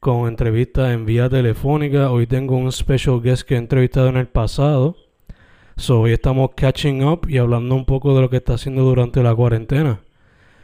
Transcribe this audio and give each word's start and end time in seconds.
con 0.00 0.28
entrevista 0.28 0.92
en 0.92 1.06
vía 1.06 1.28
telefónica. 1.28 2.10
Hoy 2.10 2.26
tengo 2.26 2.56
un 2.56 2.70
special 2.70 3.20
guest 3.20 3.46
que 3.46 3.54
he 3.54 3.58
entrevistado 3.58 4.08
en 4.08 4.16
el 4.16 4.28
pasado. 4.28 4.96
So, 5.76 6.00
hoy 6.02 6.12
estamos 6.12 6.50
catching 6.56 7.04
up 7.04 7.26
y 7.28 7.38
hablando 7.38 7.74
un 7.74 7.84
poco 7.84 8.14
de 8.14 8.22
lo 8.22 8.30
que 8.30 8.38
está 8.38 8.54
haciendo 8.54 8.82
durante 8.82 9.22
la 9.22 9.34
cuarentena. 9.34 10.00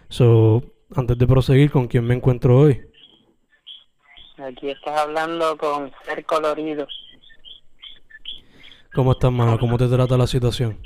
So, 0.09 0.63
antes 0.95 1.19
de 1.19 1.27
proseguir, 1.27 1.71
¿con 1.71 1.87
quién 1.87 2.05
me 2.05 2.15
encuentro 2.15 2.59
hoy? 2.59 2.81
Aquí 4.39 4.71
estás 4.71 5.01
hablando 5.01 5.57
con 5.57 5.93
Ser 6.05 6.25
Colorido. 6.25 6.87
¿Cómo 8.95 9.13
estás, 9.13 9.33
mano? 9.33 9.59
¿Cómo 9.59 9.79
te 9.79 9.89
trata 9.89 10.17
la 10.17 10.27
situación? 10.27 10.79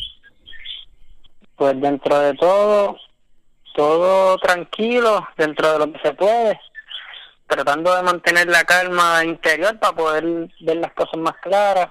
Pues 1.57 1.81
dentro 1.81 2.19
de 2.19 2.35
todo, 2.35 2.97
todo 3.75 4.37
tranquilo, 4.39 5.27
dentro 5.37 5.73
de 5.73 5.79
lo 5.79 5.93
que 5.93 5.99
se 6.01 6.13
puede, 6.15 6.61
tratando 7.47 7.95
de 7.95 8.03
mantener 8.03 8.49
la 8.49 8.65
calma 8.65 9.25
interior 9.25 9.79
para 9.79 9.95
poder 9.95 10.25
ver 10.61 10.77
las 10.77 10.93
cosas 10.93 11.19
más 11.19 11.37
claras. 11.43 11.89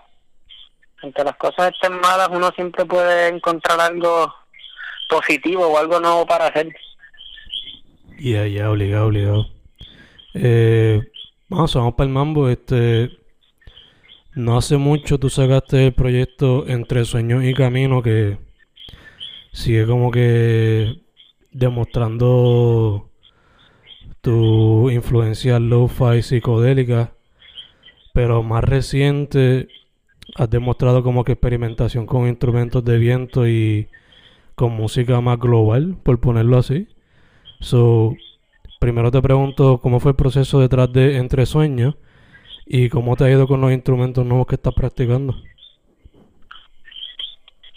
Aunque 1.01 1.23
las 1.23 1.35
cosas 1.37 1.73
estén 1.73 1.99
malas, 1.99 2.29
uno 2.31 2.51
siempre 2.51 2.85
puede 2.85 3.27
encontrar 3.27 3.79
algo 3.79 4.33
positivo 5.09 5.67
o 5.67 5.77
algo 5.77 5.99
nuevo 5.99 6.25
para 6.25 6.47
hacer. 6.47 6.75
Ya, 8.19 8.47
ya, 8.47 8.71
obligado, 8.71 9.07
obligado. 9.07 9.45
Eh, 10.33 11.01
vamos, 11.49 11.73
vamos 11.75 11.93
para 11.95 12.07
el 12.07 12.13
mambo. 12.13 12.49
Este, 12.49 13.11
no 14.33 14.57
hace 14.57 14.77
mucho 14.77 15.17
tú 15.17 15.29
sacaste 15.29 15.87
el 15.87 15.93
proyecto 15.93 16.65
Entre 16.67 17.05
Sueños 17.05 17.43
y 17.45 17.53
Camino 17.53 18.01
que 18.03 18.37
sigue 19.53 19.85
como 19.85 20.11
que 20.11 21.01
demostrando 21.51 23.04
tu 24.25 24.89
influencia 24.89 25.59
lo-fi 25.59 26.23
psicodélica, 26.23 27.11
pero 28.11 28.41
más 28.41 28.63
reciente 28.63 29.67
has 30.35 30.49
demostrado 30.49 31.03
como 31.03 31.23
que 31.23 31.33
experimentación 31.33 32.07
con 32.07 32.27
instrumentos 32.27 32.83
de 32.83 32.97
viento 32.97 33.47
y 33.47 33.87
con 34.55 34.71
música 34.71 35.21
más 35.21 35.37
global, 35.37 35.95
por 36.01 36.19
ponerlo 36.19 36.57
así. 36.57 36.87
So, 37.59 38.15
primero 38.79 39.11
te 39.11 39.21
pregunto 39.21 39.79
cómo 39.79 39.99
fue 39.99 40.13
el 40.13 40.17
proceso 40.17 40.59
detrás 40.59 40.91
de 40.91 41.17
Entre 41.17 41.45
Sueños 41.45 41.93
y 42.65 42.89
cómo 42.89 43.15
te 43.15 43.25
ha 43.25 43.29
ido 43.29 43.47
con 43.47 43.61
los 43.61 43.71
instrumentos 43.71 44.25
nuevos 44.25 44.47
que 44.47 44.55
estás 44.55 44.73
practicando. 44.73 45.35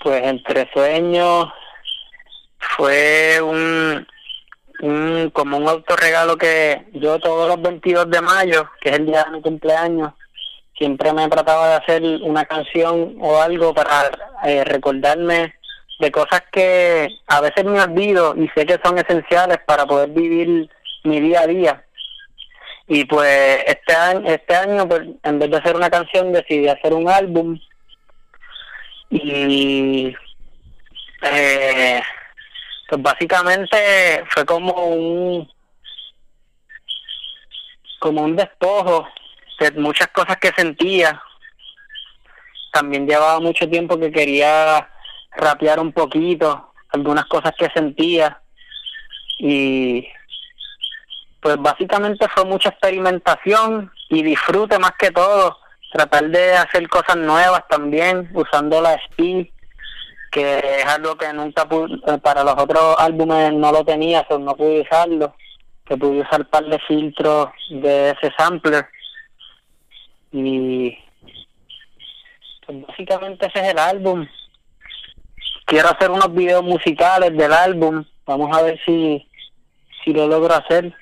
Pues 0.03 0.25
Entre 0.25 0.66
Sueños 0.72 1.48
fue 2.58 3.38
un, 3.42 4.06
un 4.83 5.31
como 5.31 5.56
un 5.56 5.69
autorregalo 5.69 6.37
que 6.37 6.87
yo 6.93 7.19
todos 7.19 7.49
los 7.49 7.61
22 7.61 8.11
de 8.11 8.21
mayo, 8.21 8.71
que 8.81 8.91
es 8.91 8.97
el 8.97 9.06
día 9.06 9.25
de 9.25 9.33
mi 9.33 9.43
cumpleaños, 9.43 10.12
siempre 10.77 11.12
me 11.12 11.28
trataba 11.28 11.69
de 11.69 11.75
hacer 11.75 12.03
una 12.22 12.44
canción 12.44 13.17
o 13.21 13.41
algo 13.41 13.75
para 13.75 14.11
eh, 14.44 14.65
recordarme 14.65 15.55
de 15.99 16.12
cosas 16.12 16.43
que 16.53 17.09
a 17.27 17.41
veces 17.41 17.65
me 17.65 17.81
olvido 17.81 18.34
y 18.37 18.49
sé 18.55 18.65
que 18.65 18.78
son 18.84 18.97
esenciales 18.99 19.59
para 19.67 19.84
poder 19.84 20.11
vivir 20.11 20.71
mi 21.03 21.21
día 21.21 21.41
a 21.41 21.47
día. 21.47 21.84
Y 22.87 23.05
pues 23.05 23.65
este 23.67 23.94
año, 23.94 24.22
este 24.27 24.55
año 24.55 24.88
pues, 24.88 25.03
en 25.22 25.38
vez 25.38 25.50
de 25.50 25.56
hacer 25.56 25.77
una 25.77 25.91
canción 25.91 26.33
decidí 26.33 26.69
hacer 26.69 26.94
un 26.94 27.09
álbum 27.09 27.59
y 29.11 30.15
eh, 31.22 32.00
pues 32.88 33.03
básicamente 33.03 34.25
fue 34.31 34.47
como 34.47 34.72
un 34.87 35.49
como 37.99 38.22
un 38.22 38.34
despojo 38.34 39.06
de 39.60 39.72
muchas 39.72 40.09
cosas 40.09 40.38
que 40.38 40.53
sentía. 40.56 41.21
También 42.72 43.06
llevaba 43.06 43.41
mucho 43.41 43.69
tiempo 43.69 43.99
que 43.99 44.10
quería 44.10 44.88
rapear 45.32 45.81
un 45.81 45.93
poquito, 45.93 46.72
algunas 46.91 47.26
cosas 47.26 47.53
que 47.59 47.69
sentía. 47.75 48.41
Y 49.38 50.09
pues 51.41 51.56
básicamente 51.59 52.26
fue 52.34 52.44
mucha 52.44 52.70
experimentación 52.70 53.93
y 54.09 54.22
disfrute 54.22 54.78
más 54.78 54.93
que 54.99 55.10
todo. 55.10 55.59
Tratar 55.93 56.28
de 56.28 56.55
hacer 56.55 56.88
cosas 56.88 57.16
nuevas 57.16 57.66
también, 57.69 58.31
usando 58.32 58.81
la 58.81 58.94
speed 58.94 59.49
que 60.31 60.59
es 60.59 60.84
algo 60.87 61.16
que 61.16 61.33
nunca 61.33 61.69
pude, 61.69 62.19
para 62.19 62.44
los 62.44 62.55
otros 62.56 62.97
álbumes 62.99 63.53
no 63.53 63.72
lo 63.72 63.84
tenía, 63.84 64.27
so 64.28 64.39
no 64.39 64.55
pude 64.55 64.83
usarlo, 64.83 65.34
que 65.84 65.97
pude 65.97 66.21
usar 66.21 66.41
un 66.41 66.47
par 66.47 66.65
de 66.65 66.78
filtros 66.81 67.49
de 67.71 68.11
ese 68.11 68.33
sampler 68.37 68.87
y 70.33 70.97
pues 72.67 72.87
básicamente 72.87 73.47
ese 73.47 73.61
es 73.61 73.69
el 73.72 73.78
álbum. 73.78 74.27
Quiero 75.65 75.88
hacer 75.88 76.11
unos 76.11 76.33
videos 76.34 76.62
musicales 76.62 77.37
del 77.37 77.53
álbum, 77.53 78.05
vamos 78.27 78.56
a 78.56 78.62
ver 78.62 78.81
si, 78.84 79.27
si 80.05 80.12
lo 80.12 80.27
logro 80.27 80.55
hacer, 80.55 80.94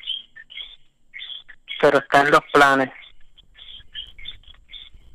pero 1.80 1.98
está 1.98 2.22
en 2.22 2.30
los 2.30 2.40
planes. 2.52 2.90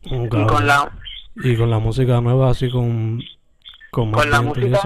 Y 0.04 0.28
con 0.28 0.68
la 0.68 0.92
Y 1.36 1.56
con 1.56 1.70
la 1.70 1.80
música 1.80 2.20
nueva, 2.22 2.50
así 2.50 2.70
con. 2.70 3.22
Con, 3.92 4.12
la 4.30 4.42
música. 4.42 4.82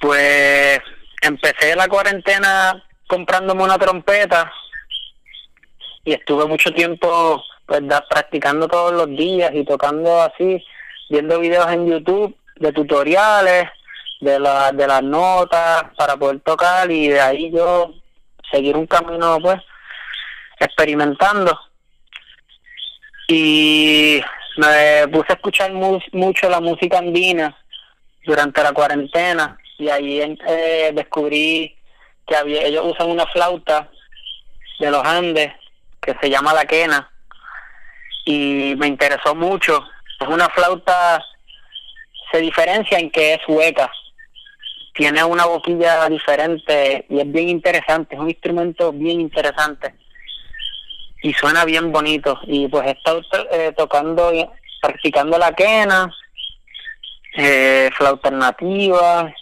Pues 0.00 0.80
empecé 1.22 1.76
la 1.76 1.86
cuarentena 1.86 2.82
comprándome 3.06 3.62
una 3.62 3.78
trompeta 3.78 4.52
y 6.04 6.12
estuve 6.12 6.46
mucho 6.46 6.72
tiempo 6.72 7.42
pues 7.66 7.86
da- 7.86 8.04
practicando 8.08 8.66
todos 8.66 8.92
los 8.92 9.08
días 9.16 9.52
y 9.54 9.64
tocando 9.64 10.22
así, 10.22 10.64
viendo 11.08 11.38
videos 11.38 11.70
en 11.70 11.86
YouTube 11.86 12.36
de 12.56 12.72
tutoriales, 12.72 13.68
de, 14.20 14.40
la, 14.40 14.72
de 14.72 14.86
las 14.86 15.02
notas 15.02 15.84
para 15.96 16.16
poder 16.16 16.40
tocar 16.40 16.90
y 16.90 17.08
de 17.08 17.20
ahí 17.20 17.52
yo 17.52 17.94
seguir 18.50 18.76
un 18.76 18.86
camino 18.86 19.38
pues 19.40 19.60
experimentando. 20.58 21.58
Y 23.28 24.20
me 24.56 25.08
puse 25.08 25.26
a 25.32 25.34
escuchar 25.34 25.72
mu- 25.72 26.00
mucho 26.12 26.48
la 26.48 26.60
música 26.60 26.98
andina 26.98 27.56
durante 28.24 28.62
la 28.62 28.72
cuarentena 28.72 29.58
y 29.78 29.88
ahí 29.88 30.20
eh, 30.46 30.90
descubrí 30.94 31.76
que 32.26 32.36
había, 32.36 32.62
ellos 32.62 32.84
usan 32.86 33.10
una 33.10 33.26
flauta 33.26 33.88
de 34.78 34.90
los 34.90 35.04
Andes 35.04 35.52
que 36.00 36.14
se 36.20 36.30
llama 36.30 36.52
la 36.54 36.64
quena 36.64 37.10
y 38.24 38.74
me 38.76 38.86
interesó 38.86 39.34
mucho. 39.34 39.82
Es 40.20 40.28
una 40.28 40.48
flauta, 40.50 41.24
se 42.30 42.38
diferencia 42.40 42.98
en 42.98 43.10
que 43.10 43.34
es 43.34 43.40
hueca, 43.48 43.90
tiene 44.94 45.24
una 45.24 45.46
boquilla 45.46 46.08
diferente 46.08 47.06
y 47.08 47.20
es 47.20 47.32
bien 47.32 47.48
interesante, 47.48 48.14
es 48.14 48.20
un 48.20 48.28
instrumento 48.28 48.92
bien 48.92 49.20
interesante 49.20 49.94
y 51.22 51.32
suena 51.34 51.64
bien 51.64 51.92
bonito. 51.92 52.38
Y 52.44 52.68
pues 52.68 52.86
he 52.86 52.90
estado 52.90 53.22
eh, 53.50 53.72
tocando, 53.76 54.32
practicando 54.80 55.38
la 55.38 55.52
quena, 55.52 56.14
eh, 57.36 57.90
flauta 57.96 58.28
alternativa, 58.28 59.32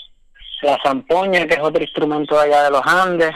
la 0.62 0.78
zampoña, 0.82 1.46
que 1.46 1.54
es 1.54 1.60
otro 1.60 1.82
instrumento 1.82 2.38
allá 2.38 2.64
de 2.64 2.70
los 2.70 2.86
Andes. 2.86 3.34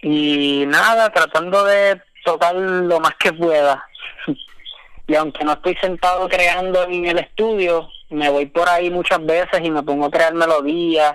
Y 0.00 0.64
nada, 0.66 1.10
tratando 1.10 1.64
de 1.64 2.00
tocar 2.24 2.54
lo 2.54 3.00
más 3.00 3.14
que 3.16 3.32
pueda. 3.32 3.84
y 5.06 5.14
aunque 5.14 5.44
no 5.44 5.52
estoy 5.52 5.76
sentado 5.76 6.28
creando 6.28 6.84
en 6.84 7.06
el 7.06 7.18
estudio, 7.18 7.88
me 8.10 8.30
voy 8.30 8.46
por 8.46 8.68
ahí 8.68 8.90
muchas 8.90 9.24
veces 9.24 9.60
y 9.62 9.70
me 9.70 9.82
pongo 9.82 10.06
a 10.06 10.10
crear 10.10 10.34
melodías 10.34 11.14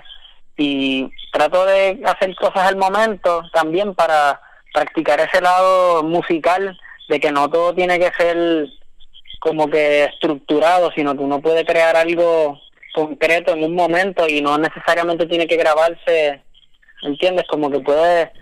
y 0.56 1.10
trato 1.32 1.64
de 1.64 2.00
hacer 2.04 2.34
cosas 2.36 2.68
al 2.68 2.76
momento 2.76 3.42
también 3.52 3.94
para 3.94 4.40
practicar 4.72 5.20
ese 5.20 5.40
lado 5.40 6.02
musical 6.02 6.78
de 7.08 7.20
que 7.20 7.32
no 7.32 7.50
todo 7.50 7.74
tiene 7.74 7.98
que 7.98 8.10
ser 8.16 8.68
como 9.40 9.68
que 9.68 10.04
estructurado, 10.04 10.90
sino 10.94 11.16
que 11.16 11.22
uno 11.22 11.40
puede 11.40 11.64
crear 11.64 11.96
algo 11.96 12.60
concreto 12.94 13.52
en 13.52 13.64
un 13.64 13.74
momento 13.74 14.28
y 14.28 14.40
no 14.40 14.58
necesariamente 14.58 15.26
tiene 15.26 15.46
que 15.46 15.56
grabarse, 15.56 16.42
¿entiendes? 17.02 17.46
Como 17.48 17.70
que 17.70 17.80
puede 17.80 18.32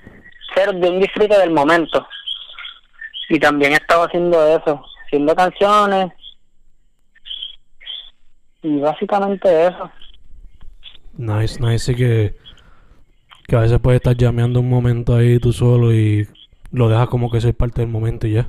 ser 0.55 0.75
de 0.75 0.91
un 0.91 1.01
disfrute 1.01 1.39
del 1.39 1.51
momento. 1.51 2.07
Y 3.31 3.39
también 3.39 3.73
he 3.73 3.77
estado 3.77 4.05
haciendo 4.05 4.57
eso, 4.57 4.83
haciendo 5.07 5.35
canciones 5.35 6.13
y 8.63 8.79
básicamente 8.81 9.67
eso. 9.67 9.91
Nice, 11.17 11.61
nice, 11.61 11.95
que, 11.95 12.35
que 13.49 13.57
a 13.57 13.61
veces 13.61 13.79
puedes 13.81 13.97
estar 13.97 14.15
llameando 14.15 14.61
un 14.61 14.69
momento 14.69 15.17
ahí 15.17 15.39
tú 15.39 15.55
solo 15.55 15.91
y 15.91 16.29
lo 16.71 16.91
dejas 16.91 17.09
como 17.09 17.31
que 17.31 17.41
ser 17.41 17.55
parte 17.55 17.81
del 17.81 17.89
momento 17.89 18.27
y 18.27 18.35
ya. 18.35 18.47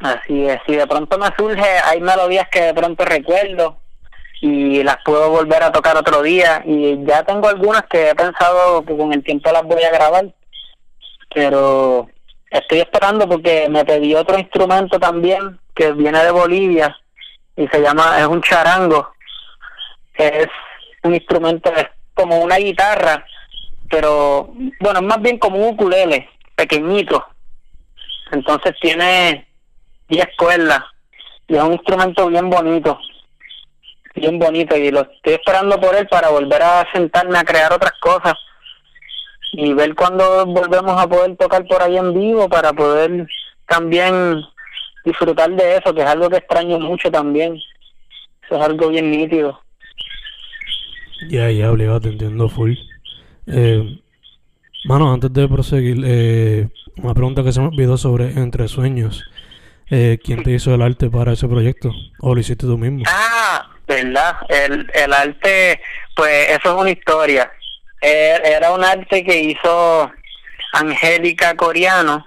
Así 0.00 0.46
es, 0.46 0.60
si 0.66 0.76
de 0.76 0.86
pronto 0.86 1.16
me 1.18 1.26
surge, 1.38 1.66
hay 1.84 1.98
melodías 2.02 2.46
que 2.50 2.60
de 2.60 2.74
pronto 2.74 3.06
recuerdo 3.06 3.78
y 4.42 4.82
las 4.82 4.98
puedo 5.02 5.30
volver 5.30 5.62
a 5.62 5.72
tocar 5.72 5.96
otro 5.96 6.22
día 6.22 6.62
y 6.66 7.02
ya 7.06 7.24
tengo 7.24 7.48
algunas 7.48 7.84
que 7.86 8.10
he 8.10 8.14
pensado 8.14 8.84
que 8.84 8.94
con 8.94 9.12
el 9.14 9.24
tiempo 9.24 9.50
las 9.50 9.62
voy 9.62 9.82
a 9.82 9.90
grabar, 9.90 10.34
pero 11.34 12.10
estoy 12.50 12.80
esperando 12.80 13.26
porque 13.26 13.68
me 13.70 13.86
pedí 13.86 14.14
otro 14.14 14.38
instrumento 14.38 15.00
también 15.00 15.58
que 15.74 15.92
viene 15.92 16.22
de 16.22 16.30
Bolivia 16.30 16.94
y 17.56 17.66
se 17.68 17.80
llama, 17.80 18.20
es 18.20 18.26
un 18.26 18.42
charango, 18.42 19.12
es 20.14 20.46
un 21.02 21.14
instrumento, 21.14 21.72
es 21.74 21.86
como 22.12 22.38
una 22.40 22.56
guitarra, 22.56 23.24
pero 23.90 24.52
bueno, 24.80 25.00
es 25.00 25.06
más 25.06 25.20
bien 25.20 25.38
como 25.38 25.56
un 25.58 25.74
ukulele, 25.74 26.28
pequeñito, 26.54 27.24
entonces 28.32 28.74
tiene 28.80 29.46
10 30.08 30.26
cuerdas 30.36 30.82
y 31.46 31.56
es 31.56 31.62
un 31.62 31.72
instrumento 31.72 32.26
bien 32.28 32.50
bonito 32.50 32.98
bien 34.18 34.38
bonito 34.38 34.76
y 34.76 34.90
lo 34.90 35.02
estoy 35.02 35.34
esperando 35.34 35.80
por 35.80 35.94
él 35.94 36.06
para 36.08 36.28
volver 36.30 36.62
a 36.62 36.86
sentarme 36.92 37.38
a 37.38 37.44
crear 37.44 37.72
otras 37.72 37.92
cosas 38.00 38.34
y 39.52 39.72
ver 39.72 39.94
cuando 39.94 40.44
volvemos 40.46 41.00
a 41.00 41.08
poder 41.08 41.36
tocar 41.36 41.66
por 41.66 41.82
ahí 41.82 41.96
en 41.96 42.12
vivo 42.12 42.48
para 42.48 42.72
poder 42.72 43.26
también 43.66 44.42
disfrutar 45.04 45.50
de 45.50 45.76
eso, 45.76 45.94
que 45.94 46.02
es 46.02 46.06
algo 46.06 46.28
que 46.28 46.36
extraño 46.36 46.78
mucho 46.78 47.10
también. 47.10 47.54
Eso 48.44 48.56
es 48.56 48.62
algo 48.62 48.88
bien 48.88 49.10
nítido. 49.10 49.60
Ya, 51.28 51.50
ya, 51.50 51.70
obligado, 51.70 52.00
te 52.00 52.08
entiendo 52.08 52.48
full. 52.48 52.74
Eh, 53.50 54.00
mano, 54.84 55.12
antes 55.12 55.32
de 55.32 55.48
proseguir, 55.48 56.02
eh, 56.04 56.68
una 56.96 57.14
pregunta 57.14 57.42
que 57.42 57.52
se 57.52 57.60
me 57.60 57.68
olvidó 57.68 57.96
sobre 57.96 58.32
Entre 58.32 58.68
Sueños. 58.68 59.24
Eh, 59.90 60.18
¿Quién 60.22 60.42
te 60.42 60.50
hizo 60.50 60.74
el 60.74 60.82
arte 60.82 61.08
para 61.08 61.32
ese 61.32 61.48
proyecto? 61.48 61.90
¿O 62.20 62.34
lo 62.34 62.40
hiciste 62.40 62.66
tú 62.66 62.76
mismo? 62.76 63.04
Ah, 63.06 63.66
¿verdad? 63.86 64.36
El, 64.48 64.90
el 64.92 65.12
arte, 65.12 65.80
pues 66.14 66.50
eso 66.50 66.74
es 66.74 66.80
una 66.80 66.90
historia. 66.90 67.50
Er, 68.00 68.42
era 68.44 68.72
un 68.72 68.84
arte 68.84 69.24
que 69.24 69.40
hizo 69.40 70.10
Angélica 70.74 71.56
Coriano, 71.56 72.24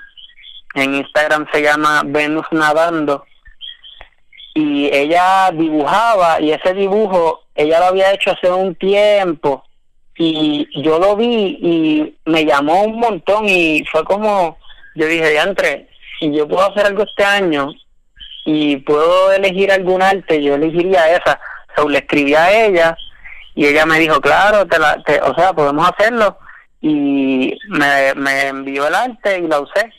en 0.74 0.96
Instagram 0.96 1.48
se 1.54 1.62
llama 1.62 2.02
Venus 2.06 2.46
Nadando, 2.52 3.26
y 4.54 4.90
ella 4.92 5.52
dibujaba 5.54 6.42
y 6.42 6.52
ese 6.52 6.74
dibujo 6.74 7.44
ella 7.56 7.80
lo 7.80 7.86
había 7.86 8.14
hecho 8.14 8.32
hace 8.32 8.52
un 8.52 8.76
tiempo 8.76 9.64
y 10.18 10.68
yo 10.82 11.00
lo 11.00 11.16
vi 11.16 11.58
y 11.62 12.16
me 12.26 12.46
llamó 12.46 12.84
un 12.84 13.00
montón 13.00 13.48
y 13.48 13.84
fue 13.92 14.04
como, 14.04 14.58
yo 14.96 15.08
dije, 15.08 15.30
diantre, 15.30 15.90
si 16.20 16.32
yo 16.32 16.48
puedo 16.48 16.70
hacer 16.70 16.86
algo 16.86 17.04
este 17.04 17.24
año 17.24 17.72
y 18.46 18.78
puedo 18.78 19.32
elegir 19.32 19.72
algún 19.72 20.02
arte, 20.02 20.42
yo 20.42 20.56
elegiría 20.56 21.16
esa 21.16 21.40
So, 21.76 21.88
le 21.88 22.00
escribí 22.00 22.36
a 22.36 22.66
ella 22.66 22.98
y 23.56 23.66
ella 23.66 23.86
me 23.86 24.00
dijo, 24.00 24.20
claro, 24.22 24.66
te 24.66 24.80
la, 24.80 25.02
o 25.24 25.36
sea, 25.36 25.54
podemos 25.54 25.90
hacerlo. 25.90 26.38
Y 26.82 27.58
me, 27.70 28.14
me 28.16 28.48
envió 28.48 28.88
el 28.88 28.96
arte 28.96 29.40
y 29.40 29.48
la 29.48 29.60
usé. 29.60 29.92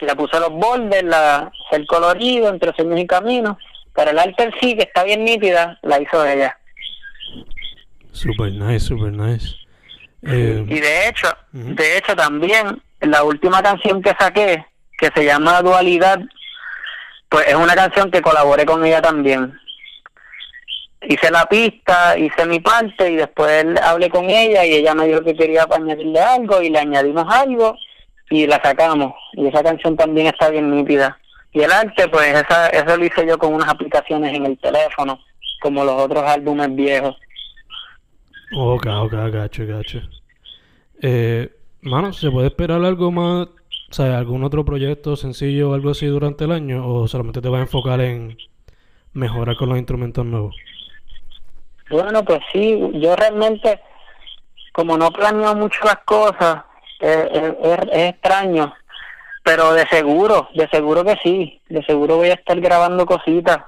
La 0.00 0.14
puse 0.14 0.38
los 0.38 0.50
bordes, 0.50 1.02
la, 1.02 1.50
el 1.72 1.86
colorido 1.86 2.48
entre 2.48 2.72
sueños 2.74 3.00
y 3.00 3.06
caminos. 3.06 3.56
Pero 3.94 4.10
el 4.10 4.18
arte 4.18 4.44
en 4.44 4.52
sí, 4.60 4.76
que 4.76 4.84
está 4.84 5.02
bien 5.02 5.24
nítida, 5.24 5.78
la 5.82 6.00
hizo 6.00 6.24
ella. 6.24 6.56
Super 8.18 8.52
nice, 8.52 8.86
super 8.86 9.12
nice. 9.12 9.56
Eh, 10.22 10.64
y 10.68 10.80
de 10.80 11.08
hecho, 11.08 11.28
de 11.52 11.98
hecho 11.98 12.16
también, 12.16 12.82
la 13.00 13.22
última 13.22 13.62
canción 13.62 14.02
que 14.02 14.12
saqué, 14.18 14.64
que 14.98 15.10
se 15.14 15.24
llama 15.24 15.62
Dualidad, 15.62 16.18
pues 17.28 17.46
es 17.46 17.54
una 17.54 17.74
canción 17.74 18.10
que 18.10 18.20
colaboré 18.20 18.66
con 18.66 18.84
ella 18.84 19.00
también 19.00 19.58
hice 21.02 21.30
la 21.30 21.46
pista, 21.46 22.18
hice 22.18 22.46
mi 22.46 22.60
parte 22.60 23.10
y 23.10 23.16
después 23.16 23.64
hablé 23.82 24.10
con 24.10 24.28
ella 24.28 24.64
y 24.64 24.74
ella 24.74 24.94
me 24.94 25.06
dijo 25.06 25.22
que 25.22 25.36
quería 25.36 25.66
añadirle 25.70 26.20
algo 26.20 26.60
y 26.62 26.70
le 26.70 26.78
añadimos 26.78 27.24
algo 27.28 27.76
y 28.30 28.46
la 28.46 28.60
sacamos. 28.62 29.14
Y 29.32 29.46
esa 29.46 29.62
canción 29.62 29.96
también 29.96 30.28
está 30.28 30.50
bien 30.50 30.70
nítida. 30.70 31.18
Y 31.52 31.62
el 31.62 31.72
arte, 31.72 32.08
pues 32.08 32.28
esa, 32.28 32.68
eso 32.68 32.96
lo 32.96 33.04
hice 33.04 33.26
yo 33.26 33.38
con 33.38 33.54
unas 33.54 33.68
aplicaciones 33.68 34.34
en 34.34 34.46
el 34.46 34.58
teléfono, 34.58 35.18
como 35.60 35.84
los 35.84 36.02
otros 36.02 36.24
álbumes 36.24 36.74
viejos. 36.74 37.16
Ok, 38.52 38.86
ok, 38.86 39.12
gacho, 39.32 39.66
gacho. 39.66 40.00
Eh, 41.02 41.50
mano, 41.82 42.12
¿se 42.12 42.30
puede 42.30 42.48
esperar 42.48 42.82
algo 42.84 43.10
más, 43.10 43.48
o 43.90 43.92
sea, 43.92 44.18
algún 44.18 44.42
otro 44.44 44.64
proyecto 44.64 45.16
sencillo 45.16 45.70
o 45.70 45.74
algo 45.74 45.90
así 45.90 46.06
durante 46.06 46.44
el 46.44 46.52
año? 46.52 46.86
¿O 46.86 47.06
solamente 47.08 47.40
te 47.40 47.48
vas 47.48 47.58
a 47.58 47.62
enfocar 47.62 48.00
en 48.00 48.36
mejorar 49.12 49.56
con 49.56 49.68
los 49.68 49.78
instrumentos 49.78 50.24
nuevos? 50.24 50.56
Bueno, 51.90 52.24
pues 52.24 52.40
sí, 52.52 52.78
yo 52.94 53.16
realmente, 53.16 53.80
como 54.72 54.96
no 54.96 55.10
planeo 55.10 55.54
mucho 55.54 55.80
las 55.84 55.98
cosas, 56.04 56.64
es, 57.00 57.54
extraño, 57.92 58.74
pero 59.42 59.72
de 59.72 59.86
seguro, 59.88 60.48
de 60.54 60.68
seguro 60.68 61.04
que 61.04 61.16
sí, 61.22 61.60
de 61.68 61.82
seguro 61.84 62.16
voy 62.16 62.28
a 62.28 62.34
estar 62.34 62.60
grabando 62.60 63.06
cositas. 63.06 63.58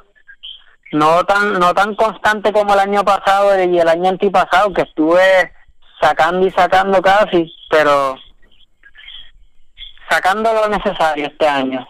No 0.92 1.25
tan, 1.25 1.52
no 1.59 1.73
tan 1.73 1.94
constante 1.94 2.52
como 2.52 2.75
el 2.75 2.80
año 2.80 3.04
pasado 3.04 3.62
y 3.62 3.78
el 3.78 3.88
año 3.88 4.09
antipasado, 4.09 4.73
que 4.73 4.82
estuve 4.82 5.52
sacando 6.00 6.47
y 6.47 6.50
sacando 6.50 7.00
casi, 7.00 7.52
pero 7.68 8.16
sacando 10.09 10.52
lo 10.52 10.68
necesario 10.68 11.26
este 11.26 11.47
año. 11.47 11.87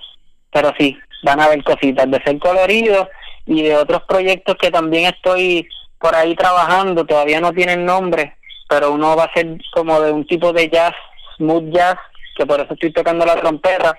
Pero 0.53 0.73
sí, 0.79 0.99
van 1.23 1.41
a 1.41 1.45
haber 1.45 1.65
cositas 1.65 2.11
de 2.11 2.23
ser 2.23 2.39
colorido 2.39 3.09
y 3.47 3.63
de 3.63 3.77
otros 3.77 4.03
proyectos 4.03 4.57
que 4.57 4.71
también 4.71 5.07
estoy 5.07 5.69
por 5.99 6.15
ahí 6.15 6.35
trabajando, 6.35 7.05
todavía 7.05 7.41
no 7.41 7.53
tienen 7.53 7.85
nombre, 7.85 8.37
pero 8.69 8.93
uno 8.93 9.17
va 9.17 9.25
a 9.25 9.35
ser 9.35 9.59
como 9.73 10.01
de 10.01 10.13
un 10.13 10.27
tipo 10.27 10.53
de 10.53 10.69
jazz, 10.69 10.95
smooth 11.37 11.71
jazz, 11.73 11.97
que 12.37 12.47
por 12.47 12.61
eso 12.61 12.73
estoy 12.73 12.93
tocando 12.93 13.27
la 13.27 13.37
trompeta. 13.37 13.95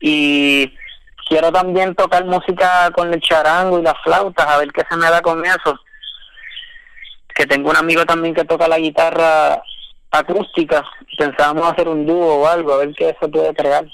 Y 0.00 0.72
quiero 1.26 1.50
también 1.52 1.94
tocar 1.94 2.24
música 2.24 2.90
con 2.92 3.12
el 3.12 3.20
charango 3.20 3.78
y 3.78 3.82
las 3.82 4.00
flautas, 4.02 4.46
a 4.46 4.58
ver 4.58 4.72
qué 4.72 4.82
se 4.88 4.96
me 4.96 5.10
da 5.10 5.20
con 5.22 5.44
eso. 5.44 5.78
Que 7.34 7.46
tengo 7.46 7.70
un 7.70 7.76
amigo 7.76 8.04
también 8.04 8.34
que 8.34 8.44
toca 8.44 8.68
la 8.68 8.78
guitarra 8.78 9.62
acústica, 10.10 10.84
pensábamos 11.18 11.72
hacer 11.72 11.88
un 11.88 12.06
dúo 12.06 12.42
o 12.42 12.46
algo, 12.46 12.74
a 12.74 12.78
ver 12.78 12.94
qué 12.94 13.16
se 13.20 13.28
puede 13.28 13.52
crear. 13.54 13.84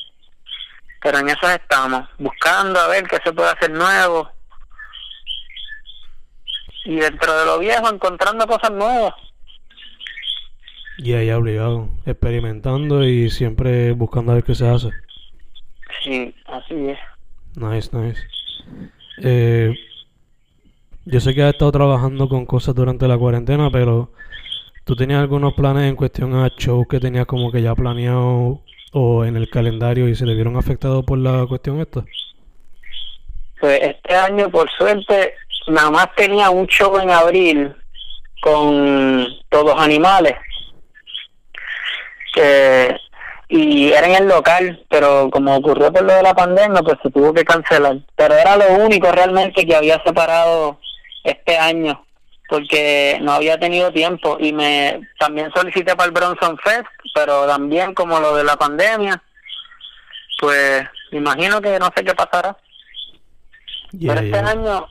Pero 1.02 1.18
en 1.18 1.28
eso 1.30 1.48
estamos, 1.48 2.06
buscando 2.18 2.78
a 2.78 2.88
ver 2.88 3.04
qué 3.04 3.18
se 3.24 3.32
puede 3.32 3.50
hacer 3.50 3.70
nuevo 3.70 4.30
y 6.84 6.96
dentro 6.96 7.38
de 7.38 7.46
lo 7.46 7.58
viejo 7.58 7.88
encontrando 7.88 8.46
cosas 8.46 8.70
nuevas. 8.72 9.14
Ya, 10.98 11.22
ya, 11.22 11.38
obligado. 11.38 11.88
Experimentando 12.04 13.04
y 13.04 13.30
siempre 13.30 13.92
buscando 13.92 14.32
a 14.32 14.34
ver 14.36 14.44
qué 14.44 14.54
se 14.54 14.68
hace. 14.68 14.90
Sí, 16.02 16.34
así 16.46 16.90
es. 16.90 16.98
Nice, 17.56 17.90
nice. 17.92 18.20
Eh, 19.22 19.74
yo 21.04 21.20
sé 21.20 21.34
que 21.34 21.42
has 21.42 21.52
estado 21.52 21.72
trabajando 21.72 22.28
con 22.28 22.46
cosas 22.46 22.74
durante 22.74 23.08
la 23.08 23.18
cuarentena, 23.18 23.70
pero 23.70 24.12
¿tú 24.84 24.94
tenías 24.94 25.20
algunos 25.20 25.54
planes 25.54 25.88
en 25.88 25.96
cuestión 25.96 26.34
a 26.34 26.48
shows 26.48 26.86
que 26.88 27.00
tenías 27.00 27.26
como 27.26 27.50
que 27.50 27.62
ya 27.62 27.74
planeado 27.74 28.62
o 28.92 29.24
en 29.24 29.36
el 29.36 29.48
calendario 29.50 30.08
y 30.08 30.14
se 30.14 30.26
le 30.26 30.34
vieron 30.34 30.56
afectados 30.56 31.04
por 31.04 31.18
la 31.18 31.46
cuestión 31.46 31.80
esta? 31.80 32.04
Pues 33.60 33.80
este 33.82 34.14
año, 34.14 34.50
por 34.50 34.70
suerte, 34.70 35.34
nada 35.68 35.90
más 35.90 36.14
tenía 36.14 36.50
un 36.50 36.66
show 36.66 36.98
en 36.98 37.10
abril 37.10 37.74
con 38.40 39.26
todos 39.48 39.78
animales 39.78 40.34
que 42.32 42.96
y 43.52 43.92
era 43.92 44.06
en 44.06 44.14
el 44.14 44.28
local, 44.28 44.86
pero 44.88 45.28
como 45.28 45.56
ocurrió 45.56 45.92
por 45.92 46.02
lo 46.02 46.12
de 46.14 46.22
la 46.22 46.34
pandemia, 46.34 46.82
pues 46.82 46.98
se 47.02 47.10
tuvo 47.10 47.34
que 47.34 47.44
cancelar. 47.44 47.98
Pero 48.14 48.34
era 48.34 48.56
lo 48.56 48.84
único 48.84 49.10
realmente 49.10 49.66
que 49.66 49.74
había 49.74 50.00
separado 50.04 50.78
este 51.24 51.58
año, 51.58 52.06
porque 52.48 53.18
no 53.20 53.32
había 53.32 53.58
tenido 53.58 53.92
tiempo 53.92 54.36
y 54.38 54.52
me 54.52 55.00
también 55.18 55.50
solicité 55.52 55.96
para 55.96 56.06
el 56.06 56.12
Bronson 56.12 56.56
Fest, 56.58 56.86
pero 57.12 57.44
también 57.48 57.92
como 57.92 58.20
lo 58.20 58.36
de 58.36 58.44
la 58.44 58.54
pandemia, 58.54 59.20
pues 60.38 60.84
me 61.10 61.18
imagino 61.18 61.60
que 61.60 61.76
no 61.80 61.90
sé 61.96 62.04
qué 62.04 62.14
pasará. 62.14 62.56
pero 64.00 64.20
este 64.20 64.38
año, 64.38 64.86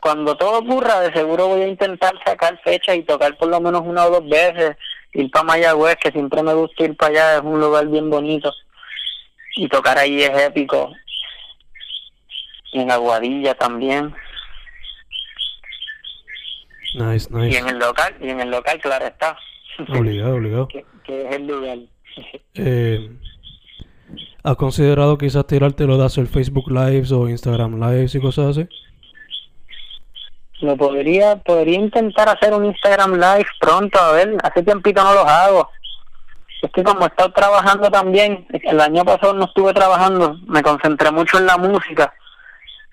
cuando 0.00 0.36
todo 0.36 0.60
ocurra, 0.60 1.00
de 1.00 1.12
seguro 1.12 1.48
voy 1.48 1.62
a 1.62 1.68
intentar 1.68 2.12
sacar 2.24 2.60
fecha 2.62 2.94
y 2.94 3.02
tocar 3.02 3.36
por 3.36 3.48
lo 3.48 3.60
menos 3.60 3.82
una 3.84 4.06
o 4.06 4.10
dos 4.10 4.28
veces 4.28 4.76
ir 5.16 5.30
para 5.30 5.44
Mayagüez, 5.44 5.96
que 5.96 6.10
siempre 6.10 6.42
me 6.42 6.54
gusta 6.54 6.84
ir 6.84 6.96
para 6.96 7.10
allá, 7.10 7.36
es 7.36 7.42
un 7.42 7.60
lugar 7.60 7.86
bien 7.88 8.10
bonito. 8.10 8.52
Y 9.56 9.68
tocar 9.68 9.98
ahí 9.98 10.22
es 10.22 10.38
épico. 10.38 10.92
Y 12.72 12.80
en 12.80 12.90
Aguadilla 12.90 13.54
también. 13.54 14.14
Nice, 16.94 17.28
nice. 17.30 17.50
Y 17.50 17.56
en 17.56 17.68
el 17.68 17.78
local, 17.78 18.14
y 18.20 18.28
en 18.28 18.40
el 18.40 18.50
local, 18.50 18.80
claro 18.80 19.06
está. 19.06 19.38
Obligado, 19.88 20.36
obligado. 20.36 20.68
que, 20.68 20.84
es 21.06 21.34
el 21.34 21.46
lugar. 21.46 21.78
eh, 22.54 23.10
¿Has 24.42 24.56
considerado 24.56 25.18
quizás 25.18 25.46
tirártelo 25.46 25.98
de 25.98 26.04
hacer 26.04 26.26
Facebook 26.26 26.70
Lives 26.70 27.10
o 27.12 27.28
Instagram 27.28 27.80
Lives 27.80 28.14
y 28.14 28.20
cosas 28.20 28.56
así? 28.56 28.68
Lo 30.60 30.76
podría, 30.76 31.36
podría 31.36 31.78
intentar 31.78 32.28
hacer 32.28 32.54
un 32.54 32.64
Instagram 32.64 33.14
Live 33.14 33.46
pronto, 33.60 33.98
a 33.98 34.12
ver, 34.12 34.36
hace 34.42 34.62
tiempito 34.62 35.02
no 35.02 35.12
los 35.12 35.26
hago. 35.26 35.70
Es 36.62 36.70
que 36.72 36.82
como 36.82 37.04
he 37.04 37.08
estado 37.08 37.30
trabajando 37.32 37.90
también, 37.90 38.46
el 38.50 38.80
año 38.80 39.04
pasado 39.04 39.34
no 39.34 39.44
estuve 39.44 39.74
trabajando, 39.74 40.38
me 40.46 40.62
concentré 40.62 41.10
mucho 41.10 41.38
en 41.38 41.46
la 41.46 41.58
música, 41.58 42.12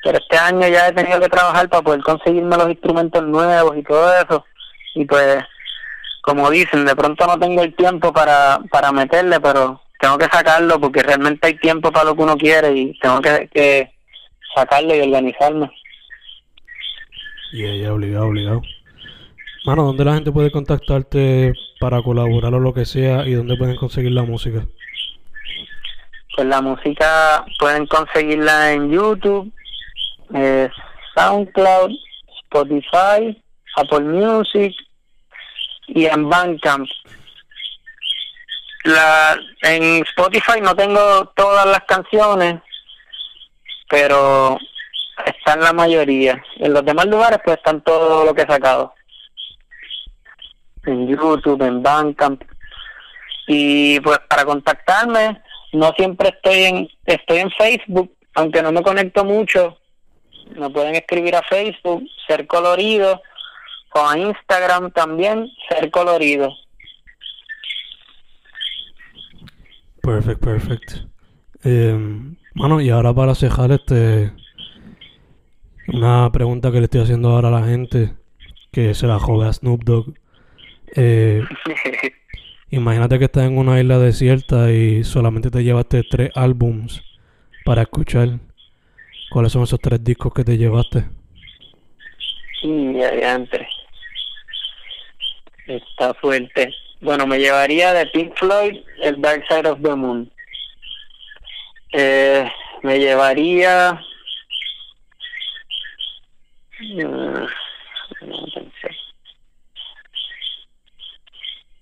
pero 0.03 0.17
este 0.17 0.37
año 0.37 0.67
ya 0.67 0.89
he 0.89 0.91
tenido 0.91 1.19
que 1.21 1.29
trabajar 1.29 1.69
para 1.69 1.81
poder 1.81 2.01
conseguirme 2.01 2.57
los 2.57 2.69
instrumentos 2.69 3.23
nuevos 3.23 3.77
y 3.77 3.83
todo 3.83 4.13
eso. 4.21 4.45
Y 4.95 5.05
pues, 5.05 5.37
como 6.21 6.49
dicen, 6.49 6.85
de 6.85 6.95
pronto 6.95 7.25
no 7.25 7.39
tengo 7.39 7.63
el 7.63 7.73
tiempo 7.73 8.11
para, 8.11 8.59
para 8.69 8.91
meterle, 8.91 9.39
pero 9.39 9.81
tengo 9.99 10.17
que 10.17 10.25
sacarlo 10.25 10.79
porque 10.81 11.01
realmente 11.01 11.47
hay 11.47 11.55
tiempo 11.55 11.89
para 11.89 12.05
lo 12.05 12.15
que 12.15 12.21
uno 12.21 12.35
quiere 12.35 12.73
y 12.73 12.99
tengo 12.99 13.21
que, 13.21 13.49
que 13.53 13.93
sacarlo 14.53 14.93
y 14.93 14.99
organizarme. 14.99 15.71
Y 17.53 17.65
ella 17.65 17.93
obligado, 17.93 18.25
obligado. 18.25 18.61
Mano, 19.65 19.83
¿dónde 19.83 20.03
la 20.03 20.15
gente 20.15 20.31
puede 20.31 20.51
contactarte 20.51 21.53
para 21.79 22.01
colaborar 22.01 22.51
o 22.55 22.59
lo 22.59 22.73
que 22.73 22.83
sea 22.83 23.27
y 23.27 23.33
dónde 23.33 23.55
pueden 23.55 23.75
conseguir 23.75 24.11
la 24.11 24.23
música? 24.23 24.65
Pues 26.35 26.47
la 26.47 26.61
música 26.61 27.45
pueden 27.59 27.85
conseguirla 27.85 28.73
en 28.73 28.91
YouTube, 28.91 29.53
eh, 30.33 30.67
SoundCloud, 31.15 31.91
Spotify, 32.45 33.39
Apple 33.75 33.99
Music 33.99 34.73
y 35.89 36.05
en 36.05 36.27
Bandcamp. 36.27 36.89
La, 38.85 39.37
en 39.61 40.03
Spotify 40.07 40.59
no 40.59 40.75
tengo 40.75 41.31
todas 41.35 41.67
las 41.67 41.83
canciones, 41.83 42.61
pero 43.89 44.57
están 45.25 45.61
la 45.61 45.73
mayoría. 45.73 46.41
En 46.57 46.73
los 46.73 46.85
demás 46.85 47.05
lugares 47.05 47.39
pues 47.43 47.57
están 47.57 47.81
todo 47.81 48.25
lo 48.25 48.33
que 48.33 48.43
he 48.43 48.47
sacado. 48.47 48.93
En 50.85 51.07
YouTube, 51.07 51.61
en 51.63 51.81
Bandcamp. 51.81 52.43
Y 53.47 53.99
pues 54.01 54.19
para 54.29 54.45
contactarme, 54.45 55.41
no 55.73 55.91
siempre 55.97 56.29
estoy 56.29 56.63
en 56.63 56.89
estoy 57.05 57.39
en 57.39 57.51
Facebook, 57.51 58.15
aunque 58.35 58.61
no 58.61 58.71
me 58.71 58.83
conecto 58.83 59.23
mucho. 59.23 59.77
Me 60.55 60.69
pueden 60.69 60.95
escribir 60.95 61.35
a 61.35 61.41
Facebook, 61.43 62.03
Ser 62.27 62.47
Colorido, 62.47 63.21
o 63.93 64.07
a 64.07 64.17
Instagram 64.17 64.91
también, 64.91 65.49
Ser 65.69 65.89
Colorido. 65.89 66.53
Perfect, 70.01 70.43
perfect. 70.43 70.91
Eh, 71.63 71.97
mano, 72.55 72.81
y 72.81 72.89
ahora 72.89 73.13
para 73.13 73.35
cejar 73.35 73.71
este 73.71 74.33
una 75.87 76.31
pregunta 76.31 76.71
que 76.71 76.79
le 76.79 76.85
estoy 76.85 77.01
haciendo 77.01 77.29
ahora 77.29 77.49
a 77.49 77.59
la 77.59 77.67
gente, 77.67 78.13
que 78.71 78.93
se 78.93 79.07
la 79.07 79.19
joda 79.19 79.49
a 79.49 79.53
Snoop 79.53 79.83
Dogg. 79.83 80.13
Eh, 80.95 81.43
imagínate 82.69 83.19
que 83.19 83.25
estás 83.25 83.45
en 83.45 83.57
una 83.57 83.79
isla 83.79 83.99
desierta 83.99 84.71
y 84.71 85.03
solamente 85.03 85.51
te 85.51 85.63
llevaste 85.63 86.03
tres 86.03 86.31
álbums 86.35 87.03
para 87.65 87.83
escuchar. 87.83 88.39
¿Cuáles 89.31 89.51
son 89.51 89.63
esos 89.63 89.79
tres 89.79 90.03
discos 90.03 90.33
que 90.33 90.43
te 90.43 90.57
llevaste? 90.57 91.05
Sí, 92.61 93.01
adiante. 93.01 93.67
Está 95.67 96.13
fuerte. 96.13 96.73
Bueno, 97.01 97.27
me 97.27 97.39
llevaría 97.39 97.93
de 97.93 98.05
Pink 98.07 98.33
Floyd 98.37 98.77
el 99.01 99.19
Dark 99.21 99.43
Side 99.49 99.67
of 99.67 99.81
the 99.81 99.95
Moon. 99.95 100.31
Eh, 101.91 102.49
me 102.83 102.99
llevaría 102.99 103.99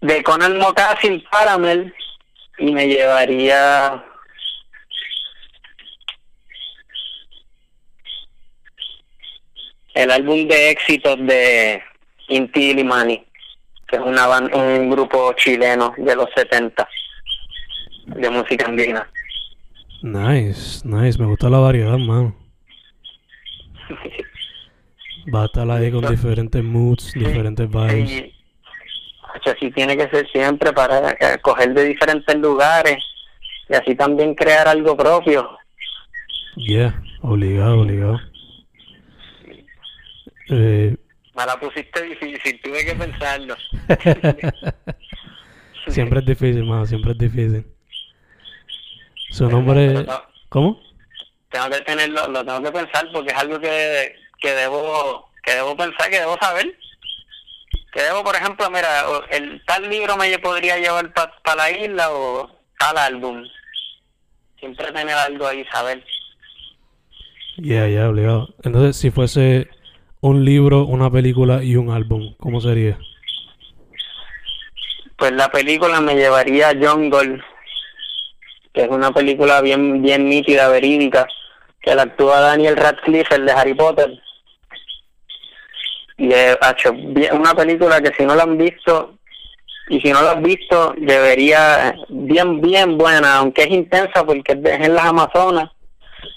de 0.02 0.24
con 0.24 0.42
el 0.42 0.56
Mocassin 0.56 1.24
Caramel 1.32 1.94
y 2.58 2.72
me 2.72 2.88
llevaría 2.88 4.04
el 9.94 10.12
álbum 10.12 10.48
de 10.48 10.72
éxitos 10.72 11.18
de 11.20 11.82
Inti 12.30 12.74
Limani, 12.74 13.26
que 13.88 13.98
es 13.98 14.02
una 14.02 14.28
un 14.40 14.90
grupo 14.90 15.34
chileno 15.34 15.94
de 15.98 16.16
los 16.16 16.30
70 16.36 16.88
de 18.06 18.30
música 18.30 18.66
andina. 18.66 19.08
Nice, 20.02 20.82
nice, 20.88 21.20
me 21.20 21.28
gusta 21.28 21.50
la 21.50 21.60
variedad, 21.60 21.98
man. 21.98 22.36
Va 25.34 25.44
a 25.44 25.46
estar 25.46 25.70
ahí 25.70 25.92
con 25.92 26.10
diferentes 26.10 26.64
moods, 26.64 27.14
diferentes 27.14 27.70
vibes. 27.70 28.34
así 29.46 29.72
tiene 29.72 29.96
que 29.96 30.10
ser 30.10 30.28
siempre 30.32 30.74
para 30.74 31.16
coger 31.42 31.74
de 31.74 31.86
diferentes 31.86 32.36
lugares 32.38 32.98
y 33.70 33.76
así 33.76 33.96
también 33.96 34.36
crear 34.36 34.68
algo 34.68 34.98
propio. 34.98 35.58
Yeah, 36.56 37.02
obligado, 37.22 37.82
obligado. 37.82 38.20
Eh, 40.50 40.96
Me 41.36 41.46
la 41.46 41.60
pusiste 41.60 42.02
difícil, 42.04 42.60
tuve 42.62 42.86
que 42.86 42.96
pensarlo. 42.96 43.56
siempre 45.88 46.20
es 46.20 46.26
difícil, 46.26 46.64
mano, 46.66 46.86
siempre 46.86 47.12
es 47.12 47.18
difícil. 47.18 47.66
Su 49.30 49.50
nombre... 49.50 50.06
¿Cómo? 50.50 50.82
Tengo 51.50 51.70
que 51.70 51.82
tenerlo, 51.82 52.28
lo 52.28 52.44
tengo 52.44 52.64
que 52.64 52.72
pensar 52.72 53.08
porque 53.14 53.32
es 53.32 53.38
algo 53.38 53.60
que 53.60 54.14
que 54.42 54.52
debo 54.54 55.32
que 55.44 55.54
debo 55.54 55.76
pensar, 55.76 56.10
que 56.10 56.20
debo 56.20 56.38
saber. 56.40 56.78
Que 57.94 58.02
debo, 58.02 58.24
por 58.24 58.36
ejemplo, 58.36 58.70
mira, 58.70 59.06
el 59.32 59.62
tal 59.66 59.90
libro 59.90 60.16
me 60.18 60.38
podría 60.40 60.78
llevar 60.78 61.14
para 61.14 61.56
la 61.56 61.72
isla 61.72 62.12
o 62.12 62.50
tal 62.80 62.98
álbum. 62.98 63.44
Siempre 64.60 64.92
tener 64.92 65.16
algo 65.16 65.48
ahí, 65.48 65.66
saber. 65.66 66.04
Ya, 67.58 67.88
ya, 67.88 68.08
obligado. 68.10 68.54
Entonces, 68.64 68.96
si 68.96 69.12
fuese 69.12 69.68
un 70.22 70.46
libro, 70.46 70.86
una 70.86 71.12
película 71.12 71.64
y 71.64 71.76
un 71.76 71.92
álbum, 71.92 72.36
¿cómo 72.38 72.62
sería? 72.62 72.98
Pues 75.18 75.34
la 75.34 75.52
película 75.52 76.00
me 76.00 76.16
llevaría 76.16 76.70
a 76.70 76.76
Jungle, 76.76 77.44
que 78.74 78.84
es 78.84 78.90
una 78.90 79.12
película 79.12 79.62
bien 79.62 80.02
bien 80.02 80.30
nítida, 80.30 80.70
verídica, 80.70 81.28
que 81.82 81.94
la 81.94 82.04
actúa 82.04 82.40
Daniel 82.40 82.78
Radcliffe, 82.78 83.36
el 83.36 83.46
de 83.46 83.52
Harry 83.52 83.74
Potter 83.74 84.22
y 86.22 86.32
he 86.32 86.52
hecho 86.52 86.92
una 87.34 87.54
película 87.56 88.02
que 88.02 88.14
si 88.14 88.26
no 88.26 88.36
la 88.36 88.44
han 88.44 88.58
visto 88.58 89.18
y 89.90 90.00
si 90.02 90.12
no 90.12 90.22
la 90.22 90.32
has 90.32 90.42
visto 90.42 90.94
debería 90.98 91.96
bien 92.10 92.62
bien 92.62 92.98
buena 92.98 93.38
aunque 93.38 93.64
es 93.64 93.72
intensa 93.72 94.24
porque 94.24 94.54
es 94.54 94.60
en 94.66 94.94
las 94.94 95.06
Amazonas 95.06 95.72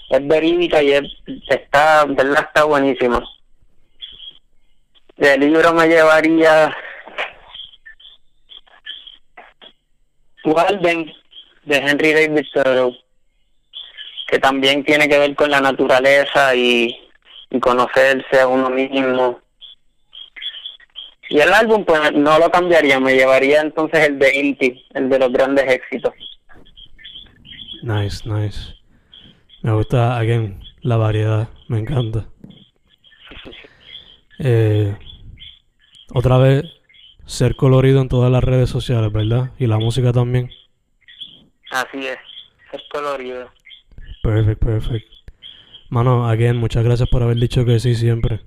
es 0.09 0.27
verídica 0.27 0.81
y 0.81 0.93
es, 0.93 1.03
está, 1.47 2.05
verdad, 2.05 2.45
está 2.47 2.63
buenísima. 2.63 3.23
El 5.17 5.39
libro 5.39 5.73
me 5.73 5.87
llevaría 5.87 6.75
Walden 10.43 11.11
de 11.63 11.77
Henry 11.77 12.13
David 12.13 12.45
Thoreau, 12.53 12.95
que 14.27 14.39
también 14.39 14.83
tiene 14.83 15.07
que 15.07 15.17
ver 15.17 15.35
con 15.35 15.49
la 15.49 15.61
naturaleza 15.61 16.53
y 16.55 16.95
conocerse 17.61 18.41
a 18.41 18.47
uno 18.47 18.69
mismo. 18.69 19.39
Y 21.29 21.39
el 21.39 21.51
álbum, 21.53 21.83
pues 21.85 22.13
no 22.13 22.37
lo 22.37 22.49
cambiaría, 22.51 22.99
me 22.99 23.15
llevaría 23.15 23.61
entonces 23.61 24.07
el 24.07 24.19
de 24.19 24.35
Inti, 24.35 24.85
el 24.93 25.09
de 25.09 25.19
los 25.19 25.31
grandes 25.31 25.65
éxitos. 25.71 26.13
Nice, 27.81 28.27
nice. 28.27 28.75
Me 29.61 29.73
gusta, 29.73 30.17
again, 30.17 30.61
la 30.81 30.97
variedad, 30.97 31.49
me 31.67 31.79
encanta. 31.79 32.27
Eh, 34.39 34.95
otra 36.13 36.37
vez, 36.37 36.65
ser 37.25 37.55
colorido 37.55 38.01
en 38.01 38.09
todas 38.09 38.31
las 38.31 38.43
redes 38.43 38.69
sociales, 38.69 39.11
¿verdad? 39.11 39.51
Y 39.57 39.67
la 39.67 39.77
música 39.77 40.11
también. 40.11 40.51
Así 41.71 42.05
es, 42.05 42.17
ser 42.69 42.83
colorido. 42.91 43.49
Perfect, 44.21 44.63
perfect. 44.63 45.07
Mano, 45.89 46.27
again, 46.27 46.57
muchas 46.57 46.83
gracias 46.83 47.09
por 47.09 47.23
haber 47.23 47.37
dicho 47.37 47.65
que 47.65 47.79
sí 47.79 47.95
siempre. 47.95 48.41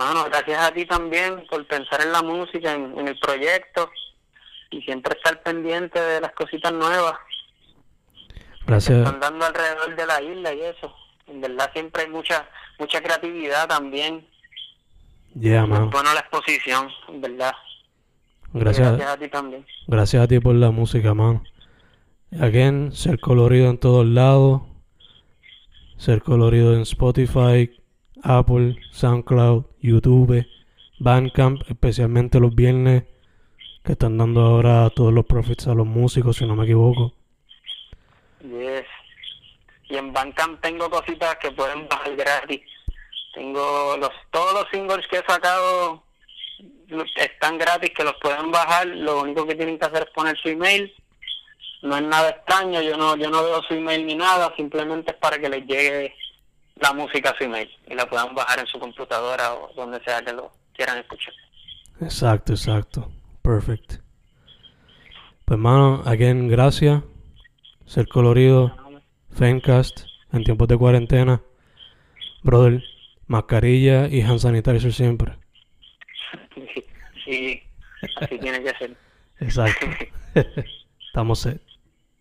Mano, 0.00 0.24
gracias 0.24 0.58
a 0.62 0.72
ti 0.72 0.86
también 0.86 1.44
por 1.50 1.66
pensar 1.66 2.00
en 2.00 2.10
la 2.10 2.22
música, 2.22 2.72
en, 2.72 2.98
en 2.98 3.06
el 3.08 3.18
proyecto 3.18 3.90
y 4.70 4.80
siempre 4.80 5.14
estar 5.14 5.42
pendiente 5.42 6.00
de 6.00 6.22
las 6.22 6.32
cositas 6.32 6.72
nuevas 6.72 7.18
que 8.28 8.64
Gracias. 8.66 8.96
están 8.98 9.20
dando 9.20 9.44
alrededor 9.44 9.94
de 9.94 10.06
la 10.06 10.22
isla 10.22 10.54
y 10.54 10.60
eso. 10.62 10.94
En 11.26 11.42
verdad 11.42 11.70
siempre 11.74 12.04
hay 12.04 12.08
mucha 12.08 12.48
mucha 12.78 13.02
creatividad 13.02 13.68
también. 13.68 14.26
Yeah, 15.34 15.66
man. 15.66 15.90
buena 15.90 16.14
la 16.14 16.20
exposición, 16.20 16.88
en 17.08 17.20
verdad. 17.20 17.52
Gracias, 18.54 18.88
Gracias 18.96 19.10
a 19.10 19.16
ti 19.18 19.28
también. 19.28 19.66
gracias 19.86 20.22
a 20.24 20.26
ti 20.28 20.40
por 20.40 20.54
la 20.54 20.70
música, 20.70 21.12
man. 21.12 21.42
Again, 22.40 22.92
ser 22.92 23.20
colorido 23.20 23.68
en 23.68 23.76
todos 23.78 24.06
lados. 24.06 24.62
Ser 25.98 26.22
colorido 26.22 26.74
en 26.74 26.80
Spotify, 26.82 27.70
Apple, 28.22 28.76
SoundCloud, 28.92 29.66
YouTube, 29.80 30.46
Bandcamp, 30.98 31.62
especialmente 31.68 32.40
los 32.40 32.54
viernes 32.54 33.04
que 33.84 33.92
están 33.92 34.18
dando 34.18 34.42
ahora 34.42 34.90
todos 34.90 35.12
los 35.12 35.24
profits 35.24 35.66
a 35.68 35.74
los 35.74 35.86
músicos, 35.86 36.36
si 36.36 36.46
no 36.46 36.54
me 36.54 36.64
equivoco. 36.64 37.14
Yes. 38.42 38.86
Y 39.88 39.96
en 39.96 40.12
Bandcamp 40.12 40.60
tengo 40.60 40.88
cositas 40.90 41.36
que 41.36 41.50
pueden 41.50 41.88
bajar 41.88 42.14
gratis. 42.16 42.60
Tengo 43.34 43.96
los 43.96 44.10
todos 44.30 44.52
los 44.54 44.66
singles 44.70 45.06
que 45.08 45.18
he 45.18 45.24
sacado 45.26 46.02
están 47.16 47.58
gratis, 47.58 47.92
que 47.96 48.04
los 48.04 48.14
pueden 48.20 48.50
bajar. 48.50 48.86
Lo 48.86 49.22
único 49.22 49.46
que 49.46 49.54
tienen 49.54 49.78
que 49.78 49.86
hacer 49.86 50.02
es 50.02 50.10
poner 50.10 50.36
su 50.38 50.48
email. 50.48 50.92
No 51.82 51.96
es 51.96 52.02
nada 52.02 52.30
extraño, 52.30 52.82
yo 52.82 52.96
no 52.96 53.16
yo 53.16 53.30
no 53.30 53.42
veo 53.42 53.62
su 53.62 53.74
email 53.74 54.04
ni 54.04 54.14
nada, 54.14 54.52
simplemente 54.54 55.12
es 55.12 55.16
para 55.16 55.38
que 55.38 55.48
les 55.48 55.66
llegue 55.66 56.14
la 56.80 56.92
música 56.92 57.30
a 57.30 57.36
su 57.36 57.44
email 57.44 57.70
y 57.86 57.94
la 57.94 58.06
puedan 58.06 58.34
bajar 58.34 58.58
en 58.58 58.66
su 58.66 58.78
computadora 58.78 59.54
o 59.54 59.72
donde 59.74 60.02
sea 60.02 60.22
que 60.22 60.32
lo 60.32 60.52
quieran 60.74 60.98
escuchar. 60.98 61.34
Exacto, 62.00 62.52
exacto. 62.52 63.12
Perfect. 63.42 63.96
Pues, 65.44 65.58
mano, 65.58 66.02
again, 66.06 66.48
gracias. 66.48 67.02
Ser 67.84 68.06
colorido, 68.08 68.74
Fencast, 69.30 70.02
en 70.32 70.44
tiempos 70.44 70.68
de 70.68 70.78
cuarentena. 70.78 71.42
Brother, 72.42 72.82
mascarilla 73.26 74.08
y 74.08 74.22
hand 74.22 74.38
sanitizer 74.38 74.92
siempre. 74.92 75.36
Sí, 77.24 77.62
así 78.16 78.38
tiene 78.40 78.60
que 78.60 78.70
ser. 78.76 78.96
Exacto. 79.38 79.86
Estamos 81.06 81.38
set. 81.38 81.60